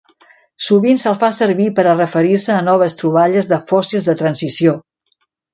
Sovint 0.67 1.01
se'l 1.01 1.17
fa 1.23 1.29
servir 1.41 1.67
per 1.81 1.85
a 1.91 1.93
referir-se 1.99 2.55
a 2.55 2.65
noves 2.71 2.97
troballes 3.03 3.53
de 3.55 3.63
fòssils 3.73 4.09
de 4.11 4.21
transició. 4.23 4.79